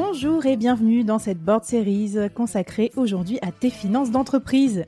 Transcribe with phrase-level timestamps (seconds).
[0.00, 4.84] Bonjour et bienvenue dans cette board series consacrée aujourd'hui à tes finances d'entreprise.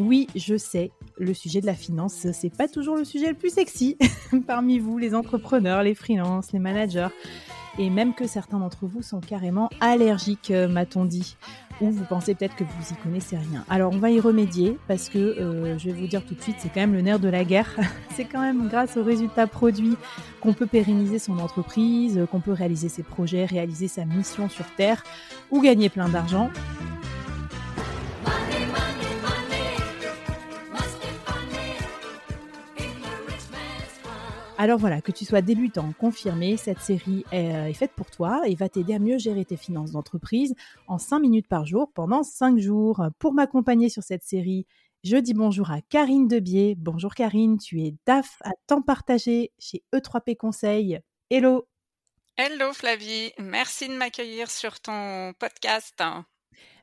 [0.00, 3.54] Oui, je sais, le sujet de la finance, c'est pas toujours le sujet le plus
[3.54, 3.96] sexy
[4.48, 7.06] parmi vous, les entrepreneurs, les freelances, les managers,
[7.78, 11.36] et même que certains d'entre vous sont carrément allergiques, euh, m'a-t-on dit
[11.80, 13.64] ou vous pensez peut-être que vous y connaissez rien.
[13.68, 16.56] Alors on va y remédier parce que euh, je vais vous dire tout de suite,
[16.58, 17.74] c'est quand même le nerf de la guerre.
[18.14, 19.96] c'est quand même grâce aux résultats produits
[20.40, 25.02] qu'on peut pérenniser son entreprise, qu'on peut réaliser ses projets, réaliser sa mission sur Terre
[25.50, 26.50] ou gagner plein d'argent.
[34.62, 38.54] Alors voilà, que tu sois débutant, confirmé, cette série euh, est, faite pour toi et
[38.54, 40.54] va t'aider à mieux gérer tes finances d'entreprise
[40.86, 43.04] en 5 minutes par jour pendant 5 jours.
[43.18, 44.64] Pour m'accompagner sur cette série,
[45.02, 46.76] je dis bonjour à Karine Debier.
[46.78, 51.00] Bonjour Karine, tu es DAF à temps partagé chez E3P Conseil.
[51.28, 51.66] Hello
[52.36, 56.00] Hello Flavie, merci de m'accueillir sur ton podcast.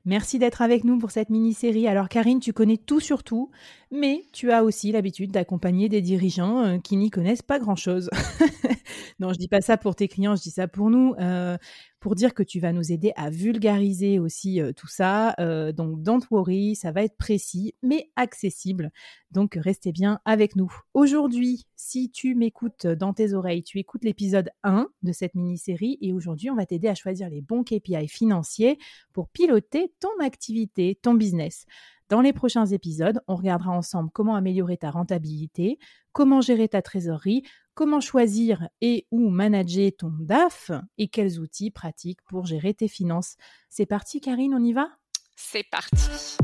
[0.10, 1.88] Merci d'être avec nous pour cette mini-série.
[1.88, 3.52] Alors Karine, tu connais tout sur tout,
[3.92, 8.10] mais tu as aussi l'habitude d'accompagner des dirigeants euh, qui n'y connaissent pas grand-chose.
[9.20, 11.14] non, je dis pas ça pour tes clients, je dis ça pour nous.
[11.20, 11.58] Euh,
[12.00, 15.36] pour dire que tu vas nous aider à vulgariser aussi euh, tout ça.
[15.40, 18.92] Euh, donc, don't worry, ça va être précis, mais accessible.
[19.32, 20.72] Donc, restez bien avec nous.
[20.94, 26.14] Aujourd'hui, si tu m'écoutes dans tes oreilles, tu écoutes l'épisode 1 de cette mini-série et
[26.14, 28.80] aujourd'hui, on va t'aider à choisir les bons KPI financiers
[29.12, 31.66] pour piloter ton activité, ton business.
[32.10, 35.78] Dans les prochains épisodes, on regardera ensemble comment améliorer ta rentabilité,
[36.20, 37.44] comment gérer ta trésorerie,
[37.76, 43.38] comment choisir et ou manager ton DAF et quels outils pratiques pour gérer tes finances.
[43.70, 44.90] C'est parti Karine, on y va?
[45.38, 46.36] C'est parti.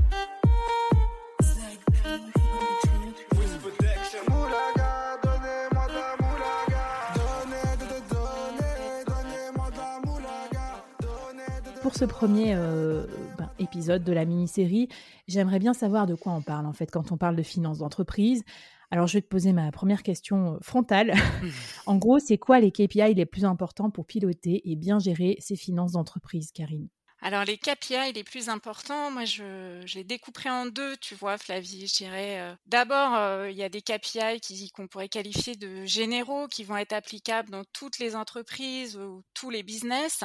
[11.82, 13.06] Pour ce premier euh,
[13.38, 14.88] ben, épisode de la mini-série,
[15.28, 18.46] j'aimerais bien savoir de quoi on parle en fait quand on parle de finances d'entreprise.
[18.92, 21.14] Alors, je vais te poser ma première question frontale.
[21.86, 25.56] en gros, c'est quoi les KPI les plus importants pour piloter et bien gérer ses
[25.56, 26.88] finances d'entreprise, Karine?
[27.22, 31.88] Alors les KPI les plus importants, moi je, les découperai en deux, tu vois Flavie,
[31.88, 32.56] je dirais.
[32.68, 37.50] D'abord, il y a des KPI qu'on pourrait qualifier de généraux, qui vont être applicables
[37.50, 40.24] dans toutes les entreprises ou tous les business.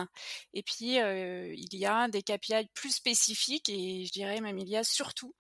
[0.53, 4.77] Et puis, il y a des KPI plus spécifiques et je dirais même il y
[4.77, 5.35] a surtout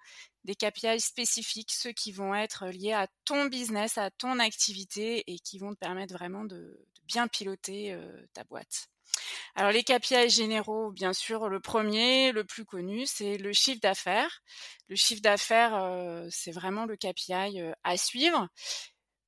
[0.44, 5.38] des KPI spécifiques, ceux qui vont être liés à ton business, à ton activité et
[5.38, 7.96] qui vont te permettre vraiment de, bien piloter
[8.32, 8.88] ta boîte.
[9.56, 14.42] Alors les KPI généraux, bien sûr, le premier, le plus connu, c'est le chiffre d'affaires.
[14.88, 18.48] Le chiffre d'affaires, c'est vraiment le KPI à suivre.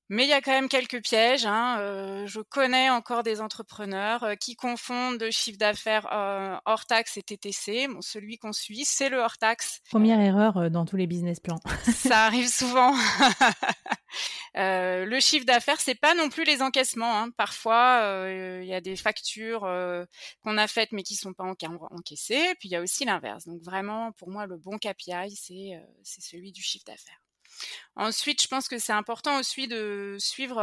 [0.08, 1.46] Mais il y a quand même quelques pièges.
[1.46, 1.78] Hein.
[1.80, 7.16] Euh, je connais encore des entrepreneurs euh, qui confondent le chiffre d'affaires euh, hors taxe
[7.16, 7.88] et TTC.
[7.88, 9.80] Bon, celui qu'on suit, c'est le hors taxe.
[9.90, 11.60] Première erreur dans tous les business plans.
[11.94, 12.92] Ça arrive souvent.
[14.54, 17.18] le chiffre d'affaires, c'est pas non plus les encaissements.
[17.18, 17.30] Hein.
[17.36, 19.66] Parfois, il y a des factures
[20.42, 22.54] qu'on a faites mais qui sont pas encaissées.
[22.58, 23.46] Puis il y a aussi l'inverse.
[23.46, 27.20] Donc vraiment, pour moi, le bon KPI, c'est c'est celui du chiffre d'affaires.
[27.94, 30.56] Ensuite, je pense que c'est important aussi de suivre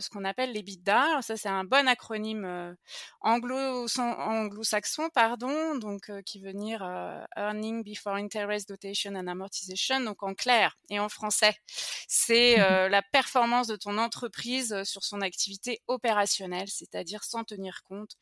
[0.00, 1.22] ce qu'on appelle les BITDA.
[1.22, 2.76] ça, c'est un bon acronyme
[3.22, 6.82] anglo-saxon, pardon, donc qui veut dire
[7.36, 10.00] Earning Before Interest, Dotation and Amortization.
[10.00, 11.56] Donc en clair et en français,
[12.06, 18.16] c'est mmh la performance de ton entreprise sur son activité opérationnelle, c'est-à-dire sans tenir compte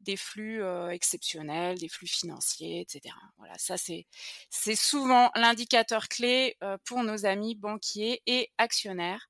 [0.00, 3.14] des flux exceptionnels, des flux financiers, etc.
[3.38, 4.06] Voilà, ça c'est
[4.50, 9.28] c'est souvent l'indicateur clé pour nos amis banquiers et actionnaire.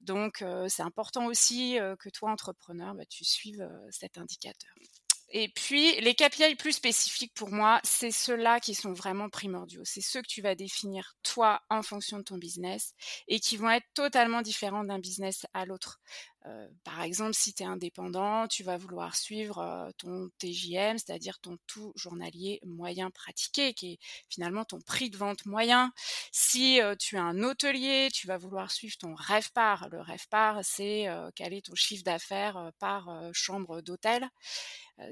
[0.00, 4.70] Donc, c'est important aussi que toi, entrepreneur, bah, tu suives cet indicateur.
[5.32, 9.82] Et puis, les KPI plus spécifiques pour moi, c'est ceux-là qui sont vraiment primordiaux.
[9.84, 12.94] C'est ceux que tu vas définir toi en fonction de ton business
[13.28, 16.00] et qui vont être totalement différents d'un business à l'autre.
[16.84, 22.60] Par exemple, si tu indépendant, tu vas vouloir suivre ton TJM, c'est-à-dire ton tout journalier
[22.64, 23.98] moyen pratiqué, qui est
[24.28, 25.92] finalement ton prix de vente moyen.
[26.32, 29.88] Si tu es un hôtelier, tu vas vouloir suivre ton rêve par.
[29.90, 34.28] Le rêve par, c'est quel est ton chiffre d'affaires par chambre d'hôtel.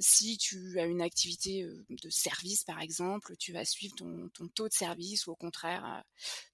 [0.00, 4.72] Si tu as une activité de service, par exemple, tu vas suivre ton, taux de
[4.72, 6.04] service ou au contraire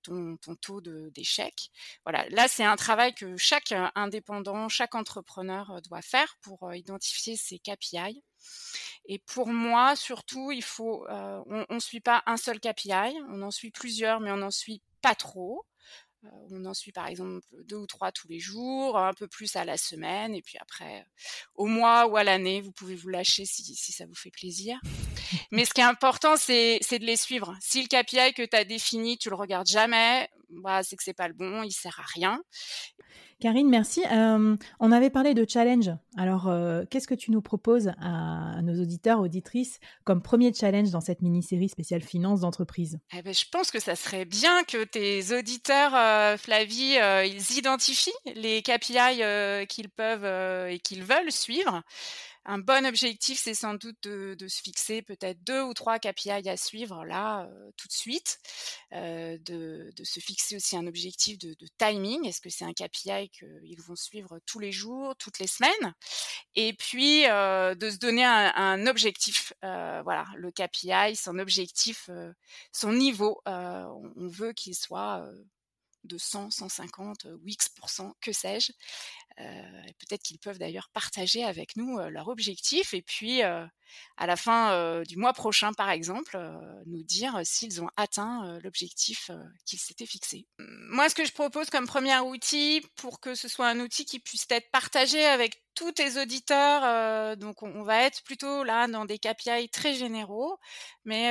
[0.05, 1.71] ton, taux d'échec.
[2.05, 7.59] Voilà, là c'est un travail que chaque indépendant, chaque entrepreneur doit faire pour identifier ses
[7.59, 8.23] KPI.
[9.06, 13.51] Et pour moi, surtout, il faut, on ne suit pas un seul KPI, on en
[13.51, 15.67] suit plusieurs, mais on n'en suit pas trop.
[16.25, 19.56] Euh, on en suit par exemple deux ou trois tous les jours, un peu plus
[19.56, 21.06] à la semaine, et puis après
[21.55, 24.79] au mois ou à l'année, vous pouvez vous lâcher si, ça vous fait plaisir.
[25.50, 27.55] Mais ce qui est important, c'est de les suivre.
[27.61, 31.15] Si le KPI que tu as défini, tu le regardes jamais, bah, c'est que c'est
[31.15, 32.41] pas le bon, il sert à rien.
[33.41, 34.03] Karine, merci.
[34.13, 35.91] Euh, on avait parlé de challenge.
[36.17, 41.01] Alors, euh, qu'est-ce que tu nous proposes à, nos auditeurs, auditrices, comme premier challenge dans
[41.01, 42.99] cette mini-série spéciale finance d'entreprise?
[43.17, 46.97] Eh ben, Je pense que ça serait bien que tes auditeurs, euh, Flavie,
[47.27, 51.83] ils identifient les KPI qu'ils peuvent et qu'ils veulent suivre
[52.44, 56.56] un bon objectif, c'est sans doute de, se fixer peut-être deux ou trois KPI à
[56.56, 58.38] suivre là tout de suite,
[58.93, 62.26] de, se fixer aussi un objectif de, timing.
[62.26, 65.94] Est-ce que c'est un KPI qu'ils vont suivre tous les jours, toutes les semaines?
[66.55, 69.52] Et puis de se donner un, objectif.
[69.62, 72.11] voilà, le KPI, son objectif,
[72.73, 73.41] son niveau.
[73.46, 75.26] on veut qu'il soit
[76.05, 78.73] de 100, 150 ou X%, que sais-je.
[79.37, 83.71] Peut-être qu'ils peuvent d'ailleurs partager avec nous leur objectif et puis à
[84.21, 86.39] la fin du mois prochain, par exemple,
[86.87, 89.31] nous dire s'ils ont atteint l'objectif
[89.65, 90.47] qu'ils s'étaient fixé.
[90.59, 94.21] Moi, ce que je propose comme premier outil pour que ce soit un outil qui
[94.21, 99.19] puisse être partagé avec tous tes auditeurs, donc on, va être plutôt là dans des
[99.19, 100.59] KPI très généraux,
[101.05, 101.31] mais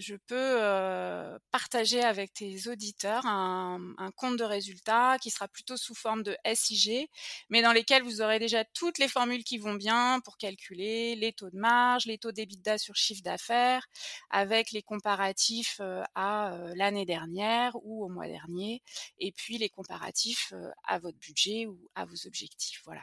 [0.00, 6.22] je peux partager avec tes auditeurs un, compte de résultats qui sera plutôt sous forme
[6.22, 7.08] de SIG,
[7.48, 11.32] mais dans lesquels vous aurez déjà toutes les formules qui vont bien pour calculer les
[11.32, 13.86] taux de marge, les taux d'EBITDA sur chiffre d'affaires,
[14.30, 15.80] avec les comparatifs
[16.14, 18.82] à l'année dernière ou au mois dernier,
[19.18, 20.52] et puis les comparatifs
[20.84, 22.82] à votre budget ou à vos objectifs.
[22.84, 23.02] Voilà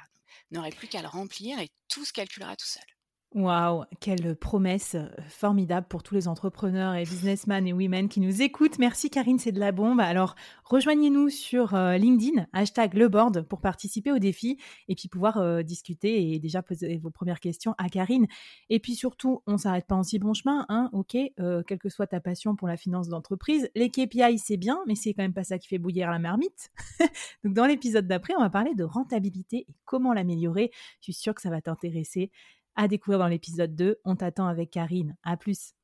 [0.51, 2.96] n'aurait plus qu'à le remplir et tout se calculera tout seul.
[3.37, 8.41] Waouh, quelle promesse euh, formidable pour tous les entrepreneurs et businessmen et women qui nous
[8.41, 8.79] écoutent.
[8.79, 9.99] Merci Karine, c'est de la bombe.
[9.99, 14.57] Alors, rejoignez-nous sur euh, LinkedIn, hashtag leboard pour participer au défi
[14.87, 18.25] et puis pouvoir euh, discuter et déjà poser vos premières questions à Karine.
[18.71, 21.15] Et puis surtout, on s'arrête pas en si bon chemin, hein, ok,
[21.67, 23.69] quelle que soit ta passion pour la finance d'entreprise.
[23.75, 26.71] Les KPI, c'est bien, mais c'est quand même pas ça qui fait bouillir la marmite.
[27.43, 30.71] Donc, dans l'épisode d'après, on va parler de rentabilité et comment l'améliorer.
[31.01, 32.31] Je suis sûre que ça va t'intéresser
[32.77, 33.99] à découvrir dans l'épisode 2.
[34.05, 35.17] On t'attend avec Karine.
[35.23, 35.76] À plus.